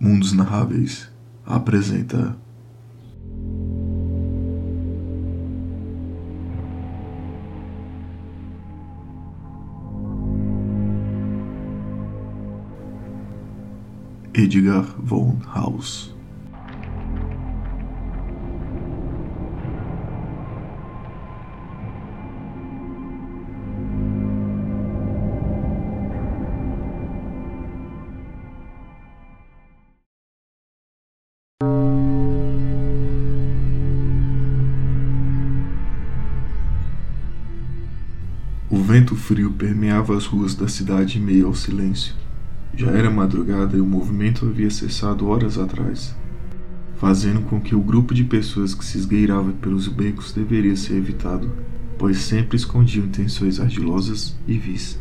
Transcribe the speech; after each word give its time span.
Mundos 0.00 0.32
Narráveis 0.32 1.10
apresenta. 1.44 2.36
Edgar 14.32 14.84
von 15.02 15.42
Haus 15.52 16.17
vento 38.88 39.14
frio 39.14 39.52
permeava 39.52 40.16
as 40.16 40.24
ruas 40.24 40.54
da 40.54 40.66
cidade 40.66 41.18
em 41.18 41.20
meio 41.20 41.46
ao 41.46 41.54
silêncio. 41.54 42.14
Já 42.74 42.90
era 42.90 43.10
madrugada 43.10 43.76
e 43.76 43.80
o 43.82 43.84
movimento 43.84 44.46
havia 44.46 44.70
cessado 44.70 45.28
horas 45.28 45.58
atrás, 45.58 46.16
fazendo 46.96 47.42
com 47.42 47.60
que 47.60 47.74
o 47.74 47.82
grupo 47.82 48.14
de 48.14 48.24
pessoas 48.24 48.74
que 48.74 48.82
se 48.82 48.96
esgueirava 48.96 49.52
pelos 49.52 49.88
becos 49.88 50.32
deveria 50.32 50.74
ser 50.74 50.94
evitado, 50.94 51.52
pois 51.98 52.16
sempre 52.16 52.56
escondiam 52.56 53.04
intenções 53.04 53.60
ardilosas 53.60 54.34
e 54.46 54.56
vis. 54.56 54.98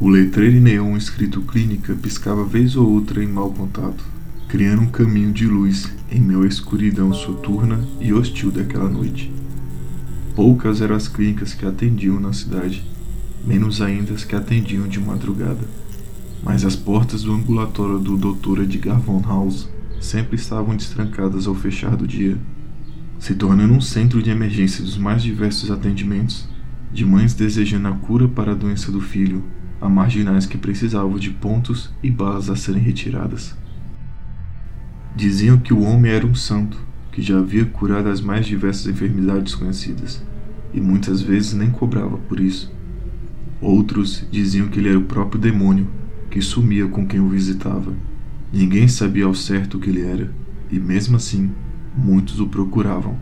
O 0.00 0.08
letreiro 0.08 0.56
em 0.56 0.60
neon 0.60 0.96
escrito 0.96 1.42
clínica 1.42 1.94
piscava 1.94 2.44
vez 2.44 2.74
ou 2.74 2.90
outra 2.90 3.22
em 3.22 3.28
mau 3.28 3.52
contato, 3.52 4.15
criando 4.48 4.82
um 4.82 4.86
caminho 4.86 5.32
de 5.32 5.46
luz 5.46 5.92
em 6.10 6.20
meio 6.20 6.42
à 6.42 6.46
escuridão 6.46 7.12
soturna 7.12 7.80
e 8.00 8.12
hostil 8.12 8.52
daquela 8.52 8.88
noite. 8.88 9.32
Poucas 10.36 10.80
eram 10.80 10.94
as 10.94 11.08
clínicas 11.08 11.52
que 11.52 11.66
atendiam 11.66 12.20
na 12.20 12.32
cidade, 12.32 12.84
menos 13.44 13.80
ainda 13.80 14.14
as 14.14 14.22
que 14.22 14.36
atendiam 14.36 14.86
de 14.86 15.00
madrugada. 15.00 15.66
Mas 16.44 16.64
as 16.64 16.76
portas 16.76 17.24
do 17.24 17.32
ambulatório 17.32 17.98
do 17.98 18.16
Dr. 18.16 18.60
Edgar 18.60 19.00
von 19.00 19.20
Haus 19.26 19.68
sempre 20.00 20.36
estavam 20.36 20.76
destrancadas 20.76 21.48
ao 21.48 21.54
fechar 21.54 21.96
do 21.96 22.06
dia, 22.06 22.38
se 23.18 23.34
tornando 23.34 23.74
um 23.74 23.80
centro 23.80 24.22
de 24.22 24.30
emergência 24.30 24.84
dos 24.84 24.96
mais 24.96 25.22
diversos 25.22 25.70
atendimentos, 25.70 26.48
de 26.92 27.04
mães 27.04 27.34
desejando 27.34 27.88
a 27.88 27.92
cura 27.92 28.28
para 28.28 28.52
a 28.52 28.54
doença 28.54 28.92
do 28.92 29.00
filho, 29.00 29.42
a 29.80 29.88
marginais 29.88 30.46
que 30.46 30.56
precisavam 30.56 31.18
de 31.18 31.30
pontos 31.30 31.90
e 32.00 32.10
balas 32.10 32.48
a 32.48 32.54
serem 32.54 32.82
retiradas. 32.82 33.56
Diziam 35.16 35.56
que 35.56 35.72
o 35.72 35.80
homem 35.80 36.12
era 36.12 36.26
um 36.26 36.34
santo, 36.34 36.76
que 37.10 37.22
já 37.22 37.38
havia 37.38 37.64
curado 37.64 38.10
as 38.10 38.20
mais 38.20 38.44
diversas 38.44 38.86
enfermidades 38.86 39.54
conhecidas, 39.54 40.22
e 40.74 40.78
muitas 40.78 41.22
vezes 41.22 41.54
nem 41.54 41.70
cobrava 41.70 42.18
por 42.18 42.38
isso. 42.38 42.70
Outros 43.58 44.26
diziam 44.30 44.68
que 44.68 44.78
ele 44.78 44.90
era 44.90 44.98
o 44.98 45.04
próprio 45.04 45.40
demônio, 45.40 45.88
que 46.30 46.42
sumia 46.42 46.86
com 46.86 47.06
quem 47.06 47.18
o 47.18 47.30
visitava. 47.30 47.94
Ninguém 48.52 48.86
sabia 48.88 49.24
ao 49.24 49.34
certo 49.34 49.78
o 49.78 49.80
que 49.80 49.88
ele 49.88 50.02
era, 50.02 50.30
e 50.70 50.78
mesmo 50.78 51.16
assim, 51.16 51.50
muitos 51.96 52.38
o 52.38 52.46
procuravam. 52.48 53.18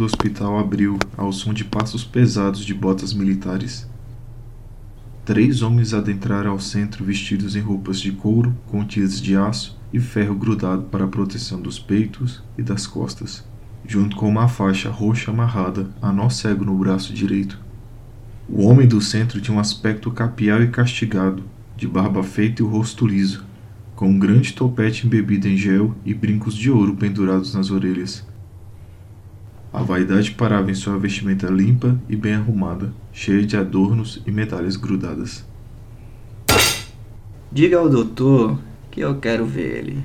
Do 0.00 0.06
hospital 0.06 0.58
abriu 0.58 0.98
ao 1.14 1.30
som 1.30 1.52
de 1.52 1.62
passos 1.62 2.02
pesados 2.02 2.64
de 2.64 2.72
botas 2.72 3.12
militares. 3.12 3.86
Três 5.26 5.60
homens 5.60 5.92
adentraram 5.92 6.52
ao 6.52 6.58
centro 6.58 7.04
vestidos 7.04 7.54
em 7.54 7.60
roupas 7.60 8.00
de 8.00 8.10
couro 8.10 8.56
com 8.66 8.82
tiras 8.82 9.20
de 9.20 9.36
aço 9.36 9.78
e 9.92 10.00
ferro 10.00 10.34
grudado 10.34 10.84
para 10.84 11.04
a 11.04 11.08
proteção 11.08 11.60
dos 11.60 11.78
peitos 11.78 12.42
e 12.56 12.62
das 12.62 12.86
costas, 12.86 13.44
junto 13.86 14.16
com 14.16 14.26
uma 14.26 14.48
faixa 14.48 14.88
roxa 14.88 15.30
amarrada 15.30 15.90
a 16.00 16.10
nó 16.10 16.30
cego 16.30 16.64
no 16.64 16.78
braço 16.78 17.12
direito. 17.12 17.60
O 18.48 18.64
homem 18.64 18.88
do 18.88 19.02
centro 19.02 19.38
tinha 19.38 19.54
um 19.54 19.60
aspecto 19.60 20.10
capial 20.10 20.62
e 20.62 20.68
castigado, 20.68 21.42
de 21.76 21.86
barba 21.86 22.22
feita 22.22 22.62
e 22.62 22.64
o 22.64 22.68
rosto 22.68 23.06
liso, 23.06 23.44
com 23.94 24.08
um 24.08 24.18
grande 24.18 24.54
topete 24.54 25.06
embebido 25.06 25.46
em 25.46 25.58
gel 25.58 25.94
e 26.06 26.14
brincos 26.14 26.54
de 26.54 26.70
ouro 26.70 26.96
pendurados 26.96 27.54
nas 27.54 27.70
orelhas. 27.70 28.29
A 29.72 29.82
vaidade 29.82 30.32
parava 30.32 30.70
em 30.70 30.74
sua 30.74 30.98
vestimenta 30.98 31.46
limpa 31.46 31.96
e 32.08 32.16
bem 32.16 32.34
arrumada, 32.34 32.92
cheia 33.12 33.46
de 33.46 33.56
adornos 33.56 34.20
e 34.26 34.30
medalhas 34.32 34.76
grudadas. 34.76 35.44
Diga 37.52 37.78
ao 37.78 37.88
doutor 37.88 38.58
que 38.90 39.00
eu 39.00 39.20
quero 39.20 39.46
ver 39.46 39.78
ele. 39.78 40.04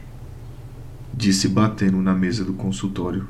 Disse 1.12 1.48
batendo 1.48 1.98
na 1.98 2.14
mesa 2.14 2.44
do 2.44 2.54
consultório. 2.54 3.28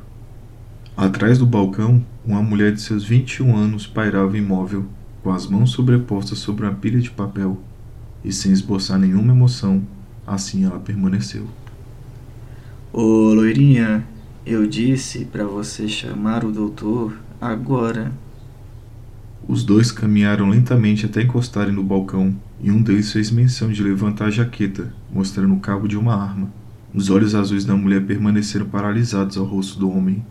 Atrás 0.98 1.38
do 1.38 1.46
balcão, 1.46 2.06
uma 2.26 2.42
mulher 2.42 2.74
de 2.74 2.82
seus 2.82 3.06
21 3.06 3.56
anos 3.56 3.88
pairava 3.88 4.38
imóvel, 4.38 4.86
com 5.24 5.32
as 5.32 5.48
mãos 5.48 5.72
sobrepostas 5.72 6.40
sobre 6.40 6.66
uma 6.66 6.74
pilha 6.74 7.00
de 7.00 7.12
papel, 7.12 7.58
e 8.24 8.32
sem 8.32 8.52
esboçar 8.52 9.00
nenhuma 9.00 9.32
emoção, 9.32 9.84
assim 10.28 10.66
ela 10.66 10.80
permaneceu. 10.80 11.48
Ô, 12.92 13.34
loirinha, 13.34 14.06
eu 14.46 14.68
disse 14.68 15.26
para 15.26 15.44
você 15.44 15.88
chamar 15.88 16.46
o 16.46 16.52
doutor 16.52 17.18
agora. 17.42 18.12
Os 19.48 19.64
dois 19.64 19.92
caminharam 19.92 20.50
lentamente 20.50 21.06
até 21.06 21.24
encostarem 21.24 21.74
no 21.74 21.84
balcão, 21.84 22.36
e 22.62 22.72
um 22.72 22.82
deles 22.82 23.12
fez 23.12 23.32
menção 23.32 23.72
de 23.72 23.82
levantar 23.82 24.26
a 24.26 24.32
jaqueta, 24.32 24.94
mostrando 25.12 25.56
o 25.56 25.60
cabo 25.60 25.88
de 25.88 25.98
uma 25.98 26.16
arma. 26.16 26.52
Os 26.94 27.10
olhos 27.10 27.34
azuis 27.34 27.66
da 27.66 27.76
mulher 27.76 28.06
permaneceram 28.06 28.68
paralisados 28.68 29.36
ao 29.36 29.46
rosto 29.46 29.80
do 29.80 29.90
homem. 29.90 30.24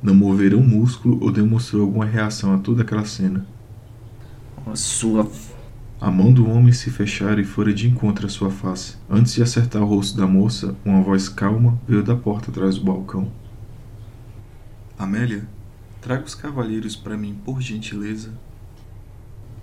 Não 0.00 0.14
moveram 0.14 0.58
um 0.58 0.66
músculo 0.66 1.18
ou 1.20 1.32
demonstrou 1.32 1.82
alguma 1.82 2.04
reação 2.04 2.54
a 2.54 2.58
toda 2.58 2.82
aquela 2.82 3.04
cena. 3.04 3.44
A 4.64 4.76
sua. 4.76 5.28
A 6.00 6.10
mão 6.10 6.32
do 6.32 6.48
homem 6.48 6.72
se 6.72 6.90
fechara 6.90 7.40
e 7.40 7.44
fora 7.44 7.72
de 7.72 7.88
encontro 7.88 8.26
à 8.26 8.28
sua 8.28 8.50
face. 8.50 8.94
Antes 9.10 9.34
de 9.34 9.42
acertar 9.42 9.82
o 9.82 9.86
rosto 9.86 10.16
da 10.16 10.26
moça, 10.26 10.76
uma 10.84 11.02
voz 11.02 11.28
calma 11.28 11.80
veio 11.88 12.02
da 12.02 12.14
porta 12.14 12.50
atrás 12.50 12.76
do 12.76 12.84
balcão. 12.84 13.28
Amélia, 14.98 15.46
traga 16.00 16.24
os 16.24 16.34
cavalheiros 16.34 16.96
para 16.96 17.18
mim, 17.18 17.36
por 17.44 17.60
gentileza. 17.60 18.32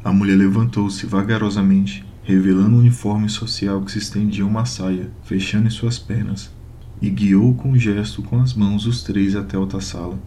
A 0.04 0.14
mulher 0.14 0.36
levantou-se 0.36 1.06
vagarosamente, 1.08 2.06
revelando 2.24 2.76
um 2.76 2.80
uniforme 2.80 3.28
social 3.28 3.82
que 3.82 3.92
se 3.92 3.98
estendia 3.98 4.46
uma 4.46 4.66
saia, 4.66 5.10
fechando 5.24 5.68
em 5.68 5.72
suas 5.72 5.98
pernas, 5.98 6.52
e 7.02 7.10
guiou 7.10 7.56
com 7.56 7.72
um 7.72 7.78
gesto 7.78 8.22
com 8.22 8.40
as 8.40 8.54
mãos 8.54 8.86
os 8.86 9.02
três 9.02 9.36
até 9.36 9.58
outra 9.58 9.82
sala. 9.82 10.20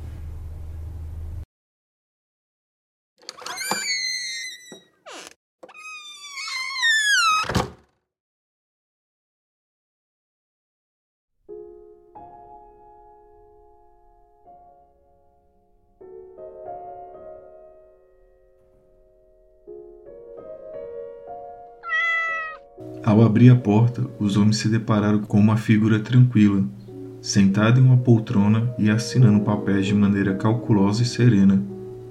Ao 23.36 23.38
abrir 23.38 23.50
a 23.50 23.54
porta, 23.54 24.02
os 24.18 24.38
homens 24.38 24.56
se 24.56 24.66
depararam 24.66 25.18
com 25.18 25.38
uma 25.38 25.58
figura 25.58 26.00
tranquila, 26.00 26.64
sentada 27.20 27.78
em 27.78 27.82
uma 27.82 27.98
poltrona 27.98 28.74
e 28.78 28.88
assinando 28.88 29.44
papéis 29.44 29.84
de 29.84 29.94
maneira 29.94 30.34
calculosa 30.34 31.02
e 31.02 31.04
serena. 31.04 31.62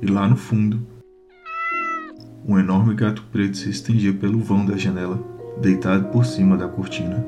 E 0.04 0.06
lá 0.06 0.28
no 0.28 0.36
fundo, 0.36 0.86
um 2.48 2.60
enorme 2.60 2.94
gato 2.94 3.24
preto 3.32 3.58
se 3.58 3.72
estendia 3.72 4.14
pelo 4.14 4.38
vão 4.38 4.64
da 4.68 4.78
janela, 4.78 5.20
deitado 5.60 6.10
por 6.10 6.28
cima 6.28 6.56
da 6.56 6.68
cortina. 6.68 7.26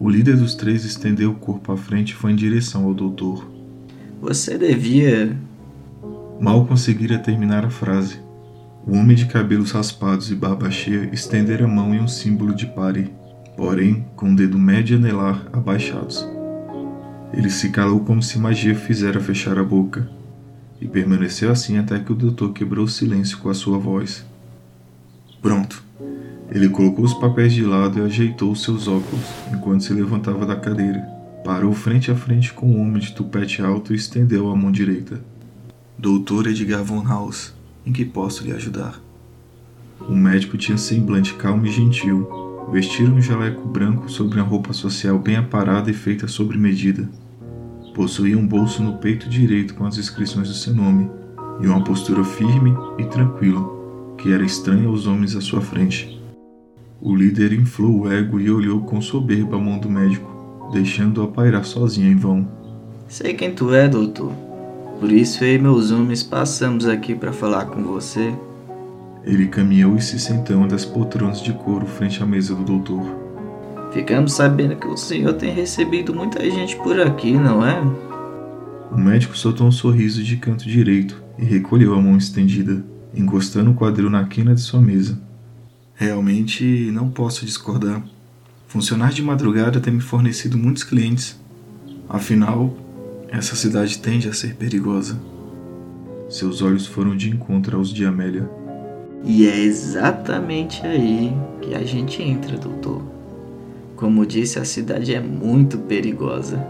O 0.00 0.08
líder 0.08 0.38
dos 0.38 0.54
três 0.54 0.86
estendeu 0.86 1.32
o 1.32 1.34
corpo 1.34 1.72
à 1.72 1.76
frente 1.76 2.12
e 2.12 2.14
foi 2.14 2.32
em 2.32 2.36
direção 2.36 2.86
ao 2.86 2.94
doutor. 2.94 3.46
Você 4.18 4.56
devia. 4.56 5.36
Mal 6.40 6.64
conseguira 6.64 7.18
terminar 7.18 7.66
a 7.66 7.70
frase. 7.70 8.23
O 8.86 8.96
homem 8.96 9.16
de 9.16 9.26
cabelos 9.26 9.72
raspados 9.72 10.30
e 10.30 10.34
barba 10.34 10.70
cheia 10.70 11.08
estendera 11.12 11.64
a 11.64 11.68
mão 11.68 11.94
em 11.94 12.00
um 12.00 12.08
símbolo 12.08 12.54
de 12.54 12.66
pare, 12.66 13.10
porém 13.56 14.04
com 14.14 14.32
o 14.32 14.36
dedo 14.36 14.58
médio 14.58 14.94
e 14.94 14.98
anelar 14.98 15.46
abaixados. 15.52 16.28
Ele 17.32 17.48
se 17.48 17.70
calou 17.70 18.00
como 18.00 18.22
se 18.22 18.38
magia 18.38 18.74
fizera 18.74 19.20
fechar 19.20 19.58
a 19.58 19.64
boca. 19.64 20.08
e 20.80 20.86
permaneceu 20.86 21.50
assim 21.50 21.78
até 21.78 21.98
que 21.98 22.12
o 22.12 22.14
doutor 22.14 22.52
quebrou 22.52 22.84
o 22.84 22.88
silêncio 22.88 23.38
com 23.38 23.48
a 23.48 23.54
sua 23.54 23.78
voz. 23.78 24.26
Pronto. 25.40 25.82
Ele 26.50 26.68
colocou 26.68 27.04
os 27.04 27.14
papéis 27.14 27.54
de 27.54 27.64
lado 27.64 27.98
e 27.98 28.02
ajeitou 28.02 28.54
seus 28.54 28.86
óculos 28.86 29.24
enquanto 29.50 29.84
se 29.84 29.94
levantava 29.94 30.44
da 30.44 30.56
cadeira. 30.56 31.00
Parou 31.42 31.72
frente 31.72 32.10
a 32.10 32.14
frente 32.14 32.52
com 32.52 32.66
o 32.66 32.80
homem 32.80 33.00
de 33.00 33.14
tupete 33.14 33.62
alto 33.62 33.94
e 33.94 33.96
estendeu 33.96 34.50
a 34.50 34.56
mão 34.56 34.70
direita. 34.70 35.20
Doutor 35.98 36.48
Edgar 36.48 36.84
Von 36.84 37.02
House, 37.04 37.53
em 37.86 37.92
que 37.92 38.04
posso 38.04 38.44
lhe 38.44 38.52
ajudar? 38.52 39.00
O 40.08 40.14
médico 40.14 40.58
tinha 40.58 40.76
semblante 40.76 41.34
calmo 41.34 41.66
e 41.66 41.70
gentil. 41.70 42.28
Vestira 42.72 43.10
um 43.10 43.20
jaleco 43.20 43.66
branco 43.68 44.10
sobre 44.10 44.40
uma 44.40 44.46
roupa 44.46 44.72
social 44.72 45.18
bem 45.18 45.36
aparada 45.36 45.90
e 45.90 45.94
feita 45.94 46.26
sobre 46.26 46.58
medida. 46.58 47.08
Possuía 47.94 48.36
um 48.36 48.46
bolso 48.46 48.82
no 48.82 48.98
peito 48.98 49.28
direito 49.28 49.74
com 49.74 49.86
as 49.86 49.98
inscrições 49.98 50.48
do 50.48 50.54
seu 50.54 50.74
nome 50.74 51.08
e 51.60 51.66
uma 51.66 51.84
postura 51.84 52.24
firme 52.24 52.74
e 52.98 53.04
tranquila, 53.04 53.64
que 54.18 54.32
era 54.32 54.44
estranha 54.44 54.88
aos 54.88 55.06
homens 55.06 55.36
à 55.36 55.40
sua 55.40 55.60
frente. 55.60 56.20
O 57.00 57.14
líder 57.14 57.52
inflou 57.52 58.00
o 58.00 58.10
ego 58.10 58.40
e 58.40 58.50
olhou 58.50 58.80
com 58.80 59.00
soberba 59.00 59.56
a 59.56 59.60
mão 59.60 59.78
do 59.78 59.88
médico, 59.88 60.70
deixando-a 60.72 61.28
pairar 61.28 61.64
sozinha 61.64 62.10
em 62.10 62.16
vão. 62.16 62.48
Sei 63.06 63.34
quem 63.34 63.54
tu 63.54 63.72
é, 63.72 63.86
doutor. 63.86 64.32
Por 65.00 65.12
isso 65.12 65.44
eu 65.44 65.54
e 65.54 65.58
meus 65.58 65.90
homens 65.90 66.22
passamos 66.22 66.86
aqui 66.86 67.14
para 67.14 67.32
falar 67.32 67.66
com 67.66 67.82
você. 67.82 68.34
Ele 69.24 69.48
caminhou 69.48 69.96
e 69.96 70.02
se 70.02 70.18
sentou 70.18 70.54
em 70.54 70.58
uma 70.58 70.68
das 70.68 70.84
poltronas 70.84 71.42
de 71.42 71.52
couro 71.52 71.86
frente 71.86 72.22
à 72.22 72.26
mesa 72.26 72.54
do 72.54 72.62
doutor. 72.62 73.04
Ficamos 73.92 74.32
sabendo 74.32 74.76
que 74.76 74.86
o 74.86 74.96
senhor 74.96 75.34
tem 75.34 75.52
recebido 75.52 76.14
muita 76.14 76.44
gente 76.50 76.76
por 76.76 76.98
aqui, 77.00 77.32
não 77.32 77.64
é? 77.64 77.80
O 78.90 78.98
médico 78.98 79.36
soltou 79.36 79.66
um 79.66 79.72
sorriso 79.72 80.22
de 80.22 80.36
canto 80.36 80.68
direito 80.68 81.22
e 81.38 81.44
recolheu 81.44 81.94
a 81.94 82.00
mão 82.00 82.16
estendida, 82.16 82.84
encostando 83.14 83.70
o 83.70 83.74
quadril 83.74 84.10
na 84.10 84.24
quina 84.24 84.54
de 84.54 84.60
sua 84.60 84.80
mesa. 84.80 85.18
Realmente 85.94 86.90
não 86.92 87.08
posso 87.08 87.46
discordar. 87.46 88.02
Funcionar 88.66 89.12
de 89.12 89.22
madrugada 89.22 89.80
tem 89.80 89.94
me 89.94 90.00
fornecido 90.00 90.58
muitos 90.58 90.82
clientes. 90.82 91.40
Afinal, 92.08 92.76
essa 93.36 93.56
cidade 93.56 93.98
tende 93.98 94.28
a 94.28 94.32
ser 94.32 94.54
perigosa. 94.54 95.18
Seus 96.28 96.62
olhos 96.62 96.86
foram 96.86 97.16
de 97.16 97.30
encontro 97.30 97.76
aos 97.76 97.92
de 97.92 98.04
Amélia. 98.04 98.48
E 99.24 99.46
é 99.46 99.58
exatamente 99.58 100.86
aí 100.86 101.32
que 101.60 101.74
a 101.74 101.82
gente 101.82 102.22
entra, 102.22 102.56
doutor. 102.56 103.02
Como 103.96 104.26
disse, 104.26 104.58
a 104.58 104.64
cidade 104.64 105.14
é 105.14 105.20
muito 105.20 105.78
perigosa. 105.78 106.64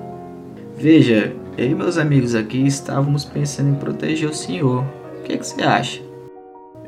Veja, 0.79 1.35
eu 1.57 1.71
e 1.71 1.75
meus 1.75 1.99
amigos 1.99 2.35
aqui 2.35 2.67
estávamos 2.67 3.25
pensando 3.25 3.71
em 3.71 3.75
proteger 3.75 4.29
o 4.29 4.35
senhor. 4.35 4.85
O 5.19 5.23
que, 5.23 5.33
é 5.33 5.37
que 5.37 5.47
você 5.47 5.63
acha? 5.63 6.03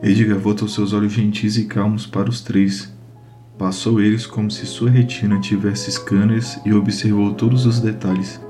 Edgar 0.02 0.38
voltou 0.38 0.68
seus 0.68 0.92
olhos 0.92 1.12
gentis 1.12 1.56
e 1.56 1.64
calmos 1.64 2.06
para 2.06 2.30
os 2.30 2.40
três. 2.40 2.92
Passou 3.58 4.00
eles 4.00 4.26
como 4.26 4.50
se 4.50 4.66
sua 4.66 4.90
retina 4.90 5.40
tivesse 5.40 5.90
scanners 5.90 6.58
e 6.64 6.72
observou 6.72 7.32
todos 7.34 7.64
os 7.64 7.80
detalhes. 7.80 8.40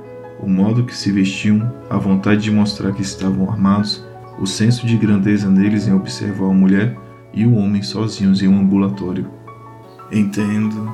O 0.41 0.49
modo 0.49 0.85
que 0.85 0.94
se 0.94 1.11
vestiam, 1.11 1.73
a 1.88 1.97
vontade 1.97 2.43
de 2.43 2.50
mostrar 2.50 2.93
que 2.93 3.03
estavam 3.03 3.50
armados, 3.50 4.05
o 4.38 4.47
senso 4.47 4.87
de 4.87 4.97
grandeza 4.97 5.49
neles 5.49 5.88
em 5.88 5.94
observar 5.94 6.50
a 6.50 6.55
mulher 6.55 6.97
e 7.33 7.47
o 7.47 7.55
homem 7.55 7.83
sozinhos 7.83 8.43
em 8.43 8.49
um 8.49 8.61
ambulatório. 8.61 9.29
Entendo. 10.12 10.93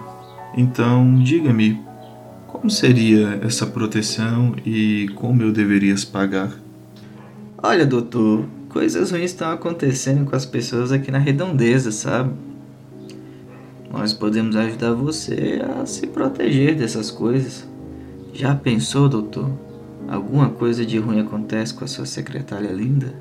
Então, 0.56 1.18
diga-me, 1.22 1.80
como 2.46 2.70
seria 2.70 3.40
essa 3.42 3.66
proteção 3.66 4.54
e 4.64 5.08
como 5.16 5.42
eu 5.42 5.52
deveria 5.52 5.94
pagar? 6.12 6.52
Olha, 7.58 7.86
doutor, 7.86 8.44
coisas 8.68 9.10
ruins 9.10 9.30
estão 9.30 9.50
acontecendo 9.50 10.28
com 10.28 10.36
as 10.36 10.44
pessoas 10.46 10.92
aqui 10.92 11.10
na 11.10 11.18
redondeza, 11.18 11.90
sabe? 11.90 12.32
Nós 13.90 14.12
podemos 14.12 14.56
ajudar 14.56 14.94
você 14.94 15.60
a 15.78 15.84
se 15.86 16.06
proteger 16.06 16.76
dessas 16.76 17.10
coisas. 17.10 17.68
Já 18.32 18.54
pensou, 18.54 19.10
doutor? 19.10 19.50
Alguma 20.08 20.48
coisa 20.48 20.86
de 20.86 20.98
ruim 20.98 21.20
acontece 21.20 21.74
com 21.74 21.84
a 21.84 21.86
sua 21.88 22.06
secretária 22.06 22.72
linda? 22.72 23.14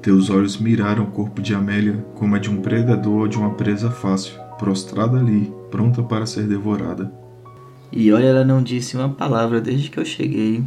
Teus 0.00 0.30
olhos 0.30 0.56
miraram 0.56 1.02
o 1.02 1.10
corpo 1.10 1.42
de 1.42 1.52
Amélia 1.52 2.04
como 2.14 2.36
a 2.36 2.38
de 2.38 2.48
um 2.48 2.62
predador 2.62 3.22
ou 3.22 3.28
de 3.28 3.36
uma 3.36 3.54
presa 3.54 3.90
fácil, 3.90 4.38
prostrada 4.56 5.18
ali, 5.18 5.52
pronta 5.68 6.00
para 6.00 6.26
ser 6.26 6.46
devorada. 6.46 7.12
E 7.90 8.12
olha, 8.12 8.26
ela 8.26 8.44
não 8.44 8.62
disse 8.62 8.96
uma 8.96 9.08
palavra 9.08 9.60
desde 9.60 9.90
que 9.90 9.98
eu 9.98 10.04
cheguei. 10.04 10.62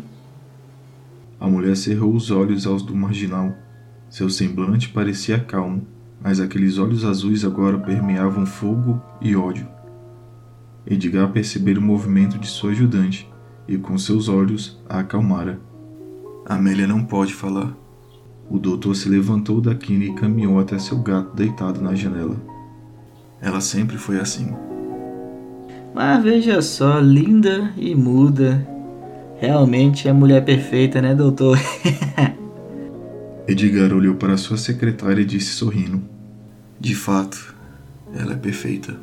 A 1.39 1.47
mulher 1.47 1.77
cerrou 1.77 2.13
os 2.13 2.31
olhos 2.31 2.67
aos 2.67 2.81
do 2.81 2.95
marginal. 2.95 3.55
Seu 4.09 4.29
semblante 4.29 4.89
parecia 4.89 5.39
calmo, 5.39 5.87
mas 6.21 6.41
aqueles 6.41 6.77
olhos 6.77 7.05
azuis 7.05 7.45
agora 7.45 7.77
permeavam 7.77 8.45
fogo 8.45 9.01
e 9.21 9.37
ódio. 9.37 9.67
Edgar 10.85 11.31
percebera 11.31 11.79
o 11.79 11.83
movimento 11.83 12.37
de 12.37 12.47
sua 12.47 12.71
ajudante 12.71 13.29
e, 13.67 13.77
com 13.77 13.97
seus 13.97 14.29
olhos, 14.29 14.79
a 14.87 14.99
acalmara. 14.99 15.59
Amélia 16.45 16.87
não 16.87 17.03
pode 17.03 17.33
falar. 17.33 17.75
O 18.49 18.57
doutor 18.57 18.95
se 18.95 19.09
levantou 19.09 19.59
da 19.59 19.75
quina 19.75 20.05
e 20.05 20.13
caminhou 20.13 20.59
até 20.59 20.79
seu 20.79 20.97
gato 20.99 21.35
deitado 21.35 21.81
na 21.81 21.93
janela. 21.93 22.37
Ela 23.41 23.59
sempre 23.59 23.97
foi 23.97 24.19
assim. 24.19 24.53
Mas 25.93 26.23
veja 26.23 26.61
só, 26.61 26.99
linda 26.99 27.73
e 27.75 27.93
muda. 27.93 28.65
Realmente 29.39 30.07
é 30.07 30.13
mulher 30.13 30.45
perfeita, 30.45 31.01
né, 31.01 31.13
doutor? 31.13 31.59
Edgar 33.47 33.93
olhou 33.93 34.15
para 34.15 34.37
sua 34.37 34.57
secretária 34.57 35.21
e 35.21 35.25
disse 35.25 35.51
sorrindo: 35.51 36.01
De 36.79 36.95
fato, 36.95 37.55
ela 38.13 38.33
é 38.33 38.35
perfeita. 38.35 38.97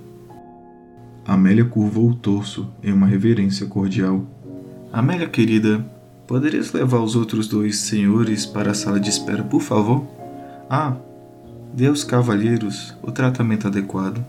Amélia 1.27 1.65
curvou 1.65 2.11
o 2.11 2.15
torso 2.15 2.71
em 2.83 2.93
uma 2.93 3.07
reverência 3.07 3.67
cordial. 3.67 4.27
Amélia 4.94 5.26
querida, 5.26 5.85
poderias 6.25 6.73
levar 6.73 7.00
os 7.00 7.17
outros 7.17 7.49
dois 7.49 7.79
senhores 7.79 8.46
para 8.46 8.70
a 8.70 8.75
sala 8.75 9.00
de 9.00 9.11
espera, 9.11 9.43
por 9.43 9.61
favor? 9.61 10.06
Ah, 10.70 10.94
dê 11.73 11.88
aos 11.88 12.05
cavalheiros 12.05 12.94
o 13.02 13.11
tratamento 13.11 13.67
adequado. 13.67 14.25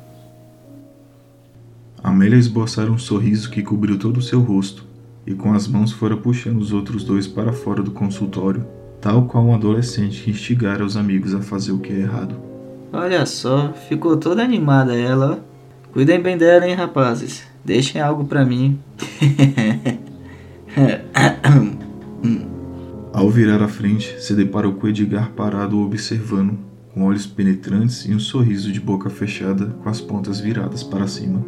Amélia 2.03 2.39
esboçara 2.39 2.91
um 2.91 2.97
sorriso 2.97 3.51
que 3.51 3.61
cobriu 3.61 3.99
todo 3.99 4.17
o 4.17 4.23
seu 4.23 4.41
rosto 4.41 4.83
e 5.27 5.35
com 5.35 5.53
as 5.53 5.67
mãos 5.67 5.91
fora 5.91 6.17
puxando 6.17 6.57
os 6.57 6.73
outros 6.73 7.03
dois 7.03 7.27
para 7.27 7.53
fora 7.53 7.83
do 7.83 7.91
consultório 7.91 8.65
tal 8.99 9.25
qual 9.25 9.45
um 9.45 9.53
adolescente 9.53 10.23
que 10.23 10.31
instigara 10.31 10.83
os 10.83 10.97
amigos 10.97 11.35
a 11.35 11.41
fazer 11.43 11.73
o 11.73 11.77
que 11.77 11.93
é 11.93 11.99
errado. 11.99 12.35
Olha 12.91 13.23
só, 13.27 13.71
ficou 13.87 14.17
toda 14.17 14.41
animada 14.43 14.95
ela. 14.95 15.45
Cuidem 15.93 16.19
bem 16.19 16.35
dela, 16.35 16.67
hein, 16.67 16.73
rapazes. 16.73 17.43
Deixem 17.63 18.01
algo 18.01 18.25
para 18.25 18.43
mim. 18.43 18.79
Ao 23.13 23.29
virar 23.29 23.61
à 23.61 23.67
frente, 23.67 24.15
se 24.19 24.35
deparou 24.35 24.73
com 24.73 24.87
Edgar 24.89 25.31
parado 25.31 25.79
observando, 25.79 26.57
com 26.93 27.03
olhos 27.05 27.25
penetrantes 27.25 28.05
e 28.05 28.13
um 28.13 28.19
sorriso 28.19 28.71
de 28.71 28.81
boca 28.81 29.09
fechada 29.09 29.67
com 29.81 29.87
as 29.87 30.01
pontas 30.01 30.41
viradas 30.41 30.83
para 30.83 31.07
cima. 31.07 31.45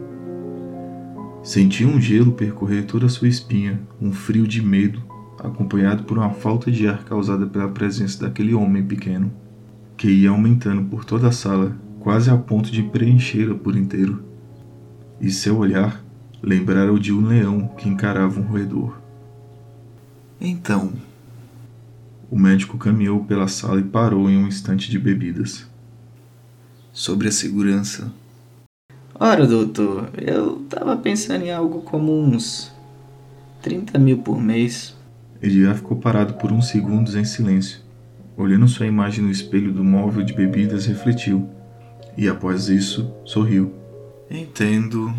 Sentiu 1.44 1.90
um 1.90 2.00
gelo 2.00 2.32
percorrer 2.32 2.86
toda 2.86 3.08
a 3.08 3.10
sua 3.10 3.28
espinha, 3.28 3.80
um 4.02 4.14
frio 4.14 4.48
de 4.48 4.62
medo 4.62 5.04
acompanhado 5.40 6.04
por 6.04 6.18
uma 6.18 6.30
falta 6.30 6.72
de 6.72 6.88
ar 6.88 7.04
causada 7.04 7.46
pela 7.46 7.68
presença 7.68 8.24
daquele 8.26 8.54
homem 8.54 8.84
pequeno, 8.84 9.32
que 9.98 10.08
ia 10.08 10.30
aumentando 10.30 10.84
por 10.84 11.04
toda 11.04 11.28
a 11.28 11.32
sala, 11.32 11.76
quase 12.00 12.30
a 12.30 12.38
ponto 12.38 12.72
de 12.72 12.82
preenchê-la 12.82 13.56
por 13.56 13.76
inteiro. 13.76 14.24
E 15.20 15.30
seu 15.30 15.58
olhar 15.58 16.02
lembrara 16.42 16.94
o 16.94 17.00
de 17.00 17.12
um 17.12 17.28
leão 17.28 17.68
que 17.78 17.90
encarava 17.90 18.40
um 18.40 18.44
roedor. 18.44 19.07
Então. 20.40 20.94
O 22.30 22.38
médico 22.38 22.78
caminhou 22.78 23.24
pela 23.24 23.48
sala 23.48 23.80
e 23.80 23.84
parou 23.84 24.30
em 24.30 24.38
um 24.38 24.48
instante 24.48 24.90
de 24.90 25.00
bebidas. 25.00 25.66
Sobre 26.92 27.28
a 27.28 27.32
segurança. 27.32 28.12
Ora, 29.16 29.48
doutor, 29.48 30.10
eu 30.18 30.58
tava 30.70 30.98
pensando 30.98 31.46
em 31.46 31.52
algo 31.52 31.82
como 31.82 32.12
uns 32.12 32.72
30 33.62 33.98
mil 33.98 34.20
por 34.20 34.40
mês 34.40 34.98
Edgar 35.42 35.76
ficou 35.76 35.98
parado 35.98 36.34
por 36.36 36.52
uns 36.52 36.68
segundos 36.68 37.16
em 37.16 37.24
silêncio. 37.24 37.80
Olhando 38.36 38.68
sua 38.68 38.88
imagem 38.88 39.24
no 39.24 39.32
espelho 39.32 39.72
do 39.72 39.84
móvel 39.84 40.24
de 40.24 40.34
bebidas, 40.34 40.86
refletiu. 40.86 41.48
E 42.18 42.28
após 42.28 42.70
isso, 42.70 43.14
sorriu. 43.24 43.74
Entendo. 44.30 45.14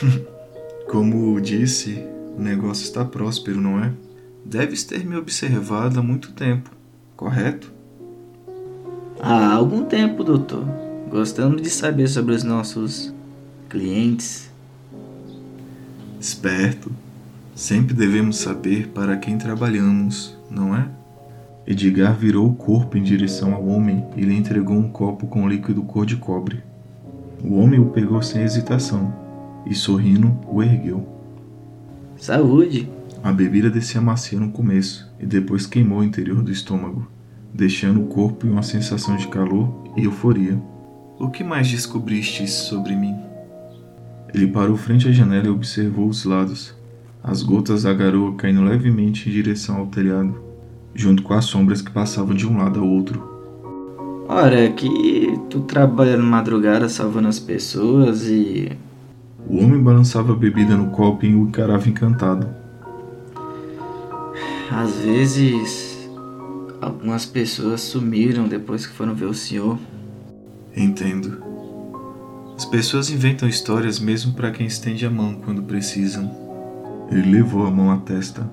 Como 0.90 1.40
disse, 1.40 2.06
o 2.36 2.42
negócio 2.42 2.84
está 2.84 3.04
próspero, 3.04 3.60
não 3.60 3.82
é? 3.82 3.92
Deves 4.44 4.84
ter 4.84 5.04
me 5.04 5.16
observado 5.16 5.98
há 5.98 6.02
muito 6.02 6.32
tempo, 6.32 6.70
correto? 7.16 7.72
Há 9.20 9.52
algum 9.52 9.84
tempo, 9.84 10.24
doutor. 10.24 10.64
Gostamos 11.08 11.62
de 11.62 11.70
saber 11.70 12.08
sobre 12.08 12.34
os 12.34 12.42
nossos 12.42 13.12
clientes. 13.68 14.50
Esperto. 16.18 16.90
Sempre 17.54 17.94
devemos 17.94 18.38
saber 18.38 18.88
para 18.88 19.16
quem 19.16 19.36
trabalhamos, 19.36 20.36
não 20.50 20.74
é? 20.74 20.88
Edgar 21.66 22.16
virou 22.16 22.48
o 22.48 22.54
corpo 22.54 22.96
em 22.96 23.02
direção 23.02 23.54
ao 23.54 23.64
homem 23.66 24.04
e 24.16 24.22
lhe 24.22 24.34
entregou 24.34 24.76
um 24.76 24.88
copo 24.88 25.26
com 25.26 25.48
líquido 25.48 25.82
cor 25.82 26.04
de 26.04 26.16
cobre. 26.16 26.62
O 27.44 27.54
homem 27.54 27.78
o 27.78 27.90
pegou 27.90 28.20
sem 28.22 28.42
hesitação 28.42 29.14
e, 29.66 29.74
sorrindo, 29.74 30.36
o 30.48 30.62
ergueu. 30.62 31.06
Saúde! 32.22 32.88
A 33.20 33.32
bebida 33.32 33.68
descia 33.68 34.00
macia 34.00 34.38
no 34.38 34.52
começo 34.52 35.12
e 35.18 35.26
depois 35.26 35.66
queimou 35.66 35.98
o 35.98 36.04
interior 36.04 36.40
do 36.40 36.52
estômago, 36.52 37.08
deixando 37.52 38.00
o 38.00 38.06
corpo 38.06 38.46
em 38.46 38.50
uma 38.50 38.62
sensação 38.62 39.16
de 39.16 39.26
calor 39.26 39.90
e 39.96 40.04
euforia. 40.04 40.56
O 41.18 41.28
que 41.30 41.42
mais 41.42 41.66
descobriste 41.66 42.46
sobre 42.46 42.94
mim? 42.94 43.16
Ele 44.32 44.46
parou 44.46 44.76
frente 44.76 45.08
à 45.08 45.10
janela 45.10 45.48
e 45.48 45.50
observou 45.50 46.06
os 46.06 46.24
lados, 46.24 46.72
as 47.24 47.42
gotas 47.42 47.82
da 47.82 47.92
garoa 47.92 48.36
caindo 48.36 48.62
levemente 48.62 49.28
em 49.28 49.32
direção 49.32 49.78
ao 49.78 49.88
telhado, 49.88 50.40
junto 50.94 51.24
com 51.24 51.34
as 51.34 51.46
sombras 51.46 51.82
que 51.82 51.90
passavam 51.90 52.36
de 52.36 52.46
um 52.46 52.56
lado 52.56 52.78
ao 52.78 52.86
outro. 52.86 53.20
Ora, 54.28 54.60
é 54.60 54.68
que 54.68 55.40
tu 55.50 55.62
trabalha 55.62 56.16
na 56.16 56.22
madrugada 56.22 56.88
salvando 56.88 57.26
as 57.26 57.40
pessoas 57.40 58.28
e. 58.28 58.78
O 59.48 59.58
homem 59.58 59.82
balançava 59.82 60.32
a 60.32 60.36
bebida 60.36 60.76
no 60.76 60.90
copo 60.90 61.24
e 61.24 61.34
o 61.34 61.48
encarava 61.48 61.88
encantado. 61.88 62.46
Às 64.70 64.96
vezes. 65.00 65.92
Algumas 66.80 67.24
pessoas 67.24 67.80
sumiram 67.80 68.48
depois 68.48 68.86
que 68.86 68.92
foram 68.92 69.14
ver 69.14 69.26
o 69.26 69.34
senhor. 69.34 69.78
Entendo. 70.76 71.42
As 72.56 72.64
pessoas 72.64 73.08
inventam 73.08 73.48
histórias 73.48 74.00
mesmo 74.00 74.32
para 74.32 74.50
quem 74.50 74.66
estende 74.66 75.06
a 75.06 75.10
mão 75.10 75.34
quando 75.34 75.62
precisam. 75.62 76.30
Ele 77.10 77.30
levou 77.30 77.66
a 77.66 77.70
mão 77.70 77.92
à 77.92 77.98
testa. 77.98 78.48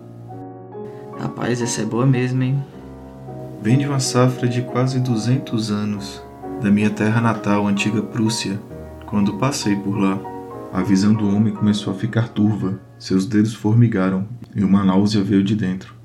Rapaz, 1.19 1.61
essa 1.61 1.81
é 1.81 1.85
boa 1.85 2.05
mesmo, 2.05 2.43
hein? 2.43 2.63
Vem 3.61 3.77
de 3.77 3.85
uma 3.85 3.99
safra 3.99 4.47
de 4.47 4.61
quase 4.61 4.99
200 4.99 5.71
anos, 5.71 6.23
da 6.61 6.69
minha 6.69 6.89
terra 6.89 7.19
natal, 7.19 7.67
antiga 7.67 8.01
Prússia, 8.01 8.59
quando 9.05 9.37
passei 9.37 9.75
por 9.75 9.97
lá. 9.97 10.19
A 10.71 10.83
visão 10.83 11.13
do 11.15 11.27
homem 11.27 11.51
começou 11.51 11.91
a 11.91 11.95
ficar 11.95 12.29
turva, 12.29 12.79
seus 12.99 13.25
dedos 13.25 13.55
formigaram 13.55 14.27
e 14.55 14.63
uma 14.63 14.83
náusea 14.85 15.23
veio 15.23 15.43
de 15.43 15.55
dentro. 15.55 15.95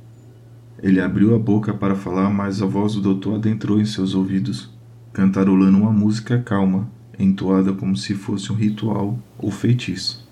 Ele 0.83 1.01
abriu 1.01 1.35
a 1.35 1.39
boca 1.39 1.75
para 1.75 1.95
falar, 1.95 2.31
mas 2.31 2.63
a 2.63 2.67
voz 2.67 2.95
do 2.95 3.03
doutor 3.03 3.35
adentrou 3.35 3.79
em 3.79 3.85
seus 3.85 4.15
ouvidos, 4.15 4.73
cantarolando 5.13 5.77
uma 5.77 5.93
música 5.93 6.39
calma, 6.39 6.89
entoada 7.19 7.75
como 7.75 7.95
se 7.95 8.15
fosse 8.15 8.51
um 8.53 8.57
ritual 8.57 9.19
ou 9.39 9.51
feitiço. 9.51 10.27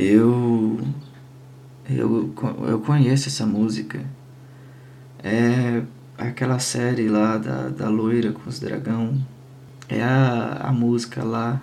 Eu, 0.00 0.78
eu, 1.88 2.34
eu 2.68 2.80
conheço 2.80 3.28
essa 3.28 3.46
música. 3.46 4.04
É 5.22 5.82
aquela 6.16 6.58
série 6.58 7.08
lá 7.08 7.38
da, 7.38 7.68
da 7.68 7.88
loira 7.88 8.32
com 8.32 8.48
os 8.48 8.60
dragão. 8.60 9.18
É 9.88 10.02
a, 10.02 10.68
a 10.68 10.72
música 10.72 11.24
lá. 11.24 11.62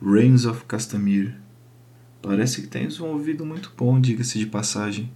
Reigns 0.00 0.44
of 0.44 0.64
Castamere. 0.66 1.34
Parece 2.22 2.62
que 2.62 2.68
tens 2.68 3.00
um 3.00 3.08
ouvido 3.08 3.44
muito 3.44 3.72
bom, 3.76 4.00
diga-se 4.00 4.38
de 4.38 4.46
passagem. 4.46 5.10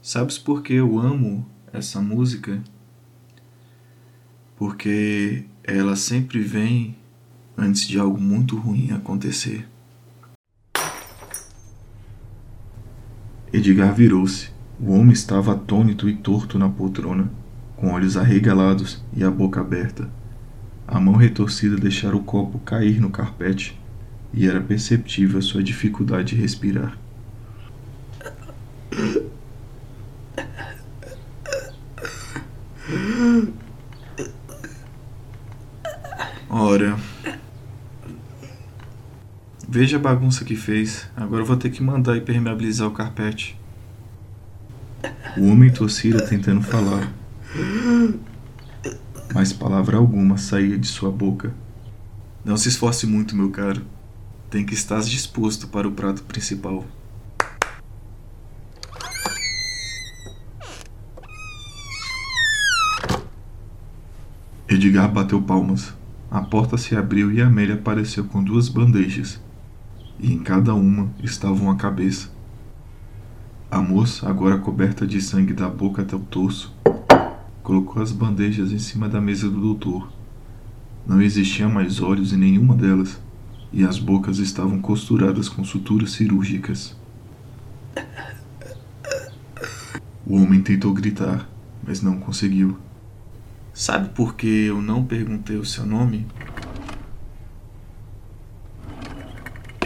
Sabes 0.00 0.38
por 0.38 0.62
que 0.62 0.74
eu 0.74 0.98
amo 0.98 1.46
essa 1.72 2.00
música? 2.00 2.62
Porque 4.56 5.44
ela 5.64 5.96
sempre 5.96 6.40
vem 6.40 6.96
antes 7.56 7.86
de 7.86 7.98
algo 7.98 8.20
muito 8.20 8.56
ruim 8.56 8.90
acontecer. 8.92 9.68
Edgar 13.52 13.94
virou-se. 13.94 14.50
O 14.80 14.92
homem 14.92 15.12
estava 15.12 15.52
atônito 15.52 16.08
e 16.08 16.14
torto 16.14 16.58
na 16.58 16.68
poltrona 16.68 17.28
com 17.76 17.92
olhos 17.92 18.16
arregalados 18.16 19.02
e 19.16 19.24
a 19.24 19.30
boca 19.30 19.60
aberta. 19.60 20.08
A 20.86 21.00
mão 21.00 21.14
retorcida 21.14 21.76
deixara 21.76 22.16
o 22.16 22.22
copo 22.22 22.58
cair 22.60 23.00
no 23.00 23.10
carpete 23.10 23.78
e 24.32 24.46
era 24.46 24.60
perceptível 24.60 25.40
sua 25.42 25.62
dificuldade 25.62 26.36
de 26.36 26.40
respirar. 26.40 26.96
Ora. 36.48 36.98
Veja 39.68 39.96
a 39.96 40.00
bagunça 40.00 40.44
que 40.44 40.56
fez. 40.56 41.10
Agora 41.16 41.44
vou 41.44 41.56
ter 41.56 41.70
que 41.70 41.82
mandar 41.82 42.16
impermeabilizar 42.16 42.88
o 42.88 42.92
carpete. 42.92 43.58
O 45.36 45.46
homem 45.46 45.70
tossira 45.70 46.26
tentando 46.26 46.62
falar, 46.62 47.12
mas 49.32 49.52
palavra 49.52 49.96
alguma 49.96 50.36
saía 50.36 50.76
de 50.76 50.88
sua 50.88 51.12
boca. 51.12 51.54
Não 52.44 52.56
se 52.56 52.68
esforce 52.68 53.06
muito, 53.06 53.36
meu 53.36 53.50
caro. 53.50 53.82
Tem 54.50 54.64
que 54.64 54.74
estar 54.74 55.00
disposto 55.02 55.68
para 55.68 55.86
o 55.86 55.92
prato 55.92 56.24
principal. 56.24 56.84
Edgar 64.70 65.10
bateu 65.10 65.40
palmas. 65.40 65.94
A 66.30 66.42
porta 66.42 66.76
se 66.76 66.94
abriu 66.94 67.32
e 67.32 67.40
Amélia 67.40 67.76
apareceu 67.76 68.24
com 68.24 68.44
duas 68.44 68.68
bandejas. 68.68 69.40
E 70.20 70.30
em 70.30 70.40
cada 70.40 70.74
uma 70.74 71.10
estava 71.22 71.54
uma 71.54 71.76
cabeça. 71.76 72.28
A 73.70 73.80
moça, 73.80 74.28
agora 74.28 74.58
coberta 74.58 75.06
de 75.06 75.22
sangue 75.22 75.54
da 75.54 75.70
boca 75.70 76.02
até 76.02 76.14
o 76.14 76.18
torso, 76.18 76.74
colocou 77.62 78.02
as 78.02 78.12
bandejas 78.12 78.70
em 78.70 78.78
cima 78.78 79.08
da 79.08 79.22
mesa 79.22 79.48
do 79.48 79.58
doutor. 79.58 80.12
Não 81.06 81.22
existiam 81.22 81.70
mais 81.70 82.02
olhos 82.02 82.34
em 82.34 82.36
nenhuma 82.36 82.74
delas, 82.74 83.18
e 83.72 83.84
as 83.84 83.98
bocas 83.98 84.38
estavam 84.38 84.82
costuradas 84.82 85.48
com 85.48 85.64
suturas 85.64 86.12
cirúrgicas. 86.12 86.94
O 90.26 90.36
homem 90.36 90.60
tentou 90.60 90.92
gritar, 90.92 91.48
mas 91.86 92.02
não 92.02 92.18
conseguiu. 92.18 92.76
Sabe 93.78 94.08
por 94.08 94.34
que 94.34 94.64
eu 94.64 94.82
não 94.82 95.04
perguntei 95.04 95.56
o 95.56 95.64
seu 95.64 95.86
nome? 95.86 96.26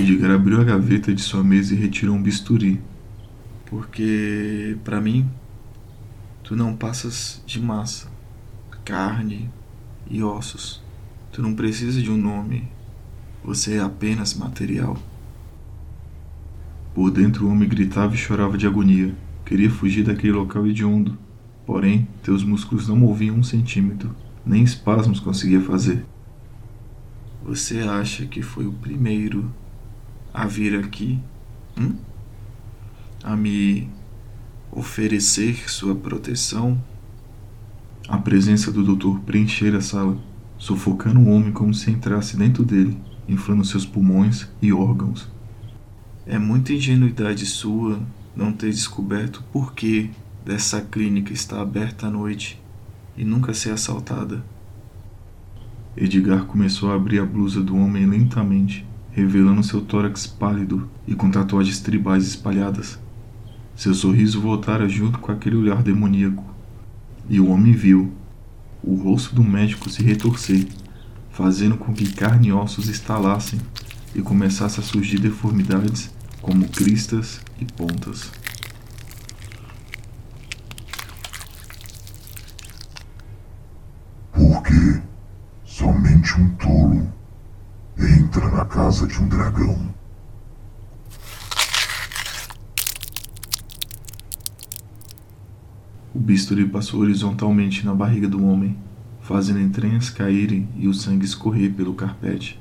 Edgar 0.01 0.31
abriu 0.31 0.63
a 0.63 0.65
gaveta 0.65 1.15
de 1.15 1.21
sua 1.21 1.45
mesa 1.45 1.75
e 1.75 1.77
retirou 1.77 2.17
um 2.17 2.23
bisturi. 2.23 2.81
Porque, 3.67 4.79
para 4.83 4.99
mim, 4.99 5.31
Tu 6.43 6.57
não 6.57 6.75
passas 6.75 7.43
de 7.47 7.61
massa, 7.61 8.11
carne 8.83 9.51
e 10.11 10.23
ossos. 10.23 10.83
Tu 11.31 11.43
não 11.43 11.55
precisa 11.55 12.01
de 12.01 12.11
um 12.11 12.17
nome. 12.17 12.67
Você 13.45 13.75
é 13.75 13.81
apenas 13.81 14.33
material. 14.33 14.97
Por 16.95 17.11
dentro 17.11 17.47
o 17.47 17.51
homem 17.51 17.69
gritava 17.69 18.15
e 18.15 18.19
chorava 18.19 18.57
de 18.57 18.67
agonia. 18.67 19.15
Queria 19.45 19.71
fugir 19.71 20.03
daquele 20.03 20.33
local 20.33 20.67
hediondo. 20.67 21.19
Porém, 21.73 22.07
teus 22.23 22.45
músculos 22.45 22.87
não 22.87 22.97
moviam 22.97 23.37
um 23.37 23.43
centímetro. 23.43 24.15
Nem 24.45 24.63
espasmos 24.63 25.19
conseguia 25.19 25.59
fazer. 25.59 26.05
Você 27.43 27.81
acha 27.81 28.27
que 28.27 28.43
foi 28.43 28.67
o 28.67 28.73
primeiro 28.75 29.51
a 30.35 30.47
vir 30.47 30.79
aqui? 30.79 31.19
Hum? 31.81 31.95
A 33.25 33.35
me 33.35 33.89
oferecer 34.71 35.71
sua 35.71 35.95
proteção. 35.95 36.79
A 38.07 38.19
presença 38.19 38.71
do 38.71 38.85
doutor 38.85 39.21
preencher 39.21 39.75
a 39.75 39.81
sala, 39.81 40.19
sufocando 40.59 41.21
o 41.21 41.31
homem 41.31 41.53
como 41.53 41.73
se 41.73 41.91
entrasse 41.91 42.37
dentro 42.37 42.67
dele, 42.67 42.99
inflando 43.27 43.65
seus 43.65 43.87
pulmões 43.87 44.47
e 44.61 44.75
órgãos. 44.75 45.27
É 46.27 46.39
muita 46.39 46.75
ingenuidade 46.75 47.47
sua 47.47 47.99
não 48.37 48.53
ter 48.53 48.69
descoberto 48.69 49.43
por 49.51 49.73
que 49.73 50.11
dessa 50.45 50.81
clínica 50.81 51.33
está 51.33 51.61
aberta 51.61 52.07
à 52.07 52.11
noite 52.11 52.61
e 53.17 53.25
nunca 53.25 53.55
ser 53.55 53.71
assaltada. 53.71 54.43
Edgar 55.97 56.47
começou 56.47 56.91
a 56.91 56.95
abrir 56.95 57.19
a 57.19 57.27
blusa 57.27 57.61
do 57.63 57.77
homem 57.77 58.07
lentamente, 58.07 58.87
revelando 59.11 59.63
seu 59.63 59.83
tórax 59.83 60.27
pálido 60.27 60.89
e 61.07 61.15
com 61.15 61.31
tatuagens 61.31 61.81
tribais 61.81 62.27
espalhadas. 62.27 62.99
Seu 63.77 63.95
sorriso 63.95 64.41
voltara 64.41 64.89
junto 64.89 65.19
com 65.19 65.31
aquele 65.31 65.57
olhar 65.57 65.83
demoníaco. 65.83 66.45
E 67.29 67.39
o 67.39 67.49
homem 67.51 67.73
viu. 67.73 68.13
o 68.83 68.97
rosto 68.97 69.35
do 69.35 69.45
médico 69.45 69.89
se 69.89 70.03
retorcer, 70.03 70.67
fazendo 71.31 71.77
com 71.77 71.93
que 71.93 72.13
carne 72.13 72.49
e 72.49 72.53
ossos 72.53 72.89
estalassem 72.89 73.61
e 74.15 74.21
começasse 74.21 74.81
a 74.81 74.83
surgir 74.83 75.19
deformidades 75.19 76.11
como 76.41 76.69
cristas 76.69 77.41
e 77.61 77.65
pontas. 77.65 78.33
Por 84.33 84.63
que 84.65 85.03
somente 86.33 86.41
um 86.41 86.49
tolo 86.57 87.13
entra 87.99 88.51
na 88.51 88.65
casa 88.65 89.07
de 89.07 89.21
um 89.21 89.29
dragão? 89.29 89.93
O 96.15 96.19
bisturi 96.19 96.67
passou 96.67 97.01
horizontalmente 97.01 97.85
na 97.85 97.95
barriga 97.95 98.29
do 98.29 98.45
homem, 98.45 98.77
fazendo 99.21 99.61
entranhas 99.61 100.11
caírem 100.11 100.69
e 100.77 100.89
o 100.89 100.95
sangue 100.95 101.25
escorrer 101.25 101.73
pelo 101.73 101.95
carpete. 101.95 102.61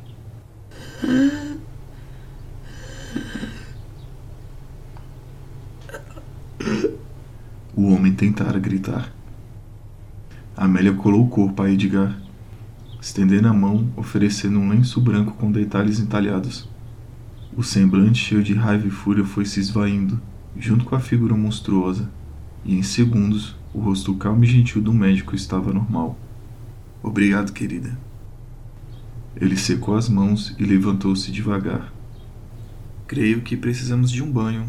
O 7.75 7.93
homem 7.93 8.13
tentara 8.13 8.59
gritar. 8.59 9.11
Amélia 10.55 10.93
colou 10.93 11.25
o 11.25 11.29
corpo 11.29 11.63
a 11.63 11.69
Edgar, 11.71 12.15
estendendo 13.01 13.47
a 13.47 13.53
mão, 13.53 13.89
oferecendo 13.97 14.59
um 14.59 14.69
lenço 14.69 15.01
branco 15.01 15.33
com 15.33 15.51
detalhes 15.51 15.99
entalhados. 15.99 16.69
O 17.57 17.63
semblante 17.63 18.19
cheio 18.19 18.43
de 18.43 18.53
raiva 18.53 18.87
e 18.87 18.91
fúria 18.91 19.25
foi 19.25 19.43
se 19.43 19.59
esvaindo, 19.59 20.21
junto 20.55 20.85
com 20.85 20.95
a 20.95 20.99
figura 20.99 21.35
monstruosa, 21.35 22.09
e 22.63 22.75
em 22.75 22.83
segundos 22.83 23.55
o 23.73 23.79
rosto 23.79 24.13
calmo 24.13 24.43
e 24.43 24.47
gentil 24.47 24.81
do 24.81 24.93
médico 24.93 25.35
estava 25.35 25.73
normal. 25.73 26.17
Obrigado, 27.01 27.51
querida. 27.51 27.97
Ele 29.35 29.57
secou 29.57 29.95
as 29.95 30.07
mãos 30.07 30.55
e 30.59 30.63
levantou-se 30.63 31.31
devagar. 31.31 31.91
Creio 33.07 33.41
que 33.41 33.57
precisamos 33.57 34.11
de 34.11 34.21
um 34.21 34.31
banho. 34.31 34.67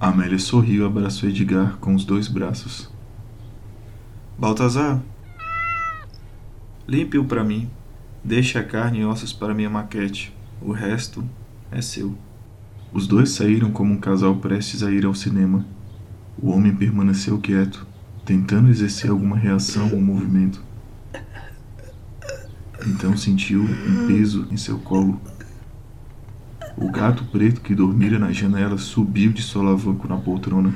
Amélia 0.00 0.38
sorriu 0.38 0.82
e 0.82 0.86
abraçou 0.86 1.28
Edgar 1.28 1.76
com 1.76 1.94
os 1.94 2.04
dois 2.04 2.26
braços. 2.26 2.90
Baltazar, 4.36 5.00
limpe-o 6.86 7.24
para 7.24 7.44
mim. 7.44 7.68
Deixe 8.22 8.58
a 8.58 8.64
carne 8.64 9.00
e 9.00 9.04
ossos 9.04 9.32
para 9.32 9.54
minha 9.54 9.68
maquete. 9.68 10.34
O 10.60 10.72
resto 10.72 11.24
é 11.70 11.80
seu. 11.80 12.16
Os 12.92 13.06
dois 13.06 13.30
saíram 13.30 13.70
como 13.70 13.92
um 13.92 13.98
casal 13.98 14.36
prestes 14.36 14.82
a 14.82 14.90
ir 14.90 15.04
ao 15.04 15.14
cinema. 15.14 15.66
O 16.40 16.50
homem 16.50 16.74
permaneceu 16.74 17.38
quieto, 17.38 17.86
tentando 18.24 18.70
exercer 18.70 19.10
alguma 19.10 19.36
reação 19.36 19.90
ao 19.90 20.00
movimento. 20.00 20.62
Então 22.86 23.16
sentiu 23.16 23.62
um 23.62 24.06
peso 24.06 24.46
em 24.50 24.56
seu 24.56 24.78
colo. 24.78 25.20
O 26.76 26.90
gato 26.90 27.24
preto 27.24 27.60
que 27.60 27.74
dormira 27.74 28.18
na 28.18 28.32
janela 28.32 28.76
subiu 28.76 29.32
de 29.32 29.42
solavanco 29.42 30.08
na 30.08 30.16
poltrona 30.16 30.74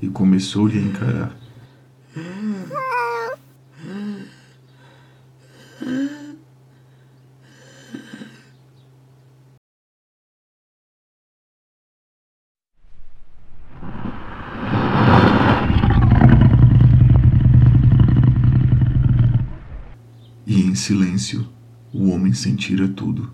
e 0.00 0.08
começou-lhe 0.08 0.78
a 0.78 0.82
encarar. 0.82 1.36
E 20.46 20.63
em 20.74 20.76
silêncio, 20.76 21.46
o 21.92 22.08
homem 22.10 22.32
sentira 22.32 22.88
tudo. 22.88 23.32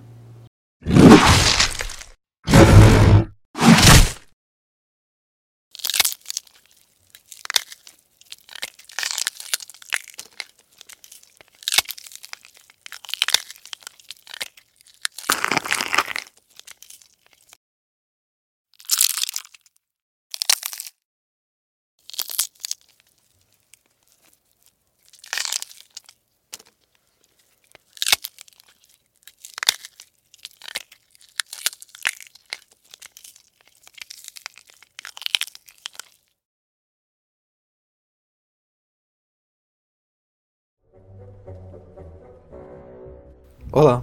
Olá, 43.72 44.02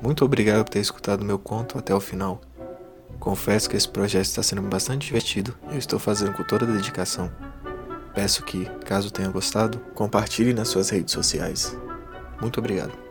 muito 0.00 0.24
obrigado 0.24 0.62
por 0.62 0.70
ter 0.70 0.78
escutado 0.78 1.24
meu 1.24 1.36
conto 1.36 1.76
até 1.76 1.92
o 1.92 1.98
final. 1.98 2.40
Confesso 3.18 3.68
que 3.68 3.76
esse 3.76 3.88
projeto 3.88 4.26
está 4.26 4.44
sendo 4.44 4.62
bastante 4.62 5.06
divertido 5.06 5.56
e 5.70 5.72
eu 5.72 5.78
estou 5.78 5.98
fazendo 5.98 6.32
com 6.34 6.44
toda 6.44 6.64
a 6.64 6.72
dedicação. 6.72 7.28
Peço 8.14 8.44
que, 8.44 8.64
caso 8.84 9.10
tenha 9.10 9.28
gostado, 9.28 9.80
compartilhe 9.92 10.54
nas 10.54 10.68
suas 10.68 10.88
redes 10.90 11.12
sociais. 11.12 11.76
Muito 12.40 12.60
obrigado. 12.60 13.01